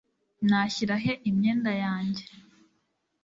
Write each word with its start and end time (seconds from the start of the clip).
nashyira 0.47 0.95
he 1.03 1.13
imyenda 1.29 1.71
yanjye 1.83 2.23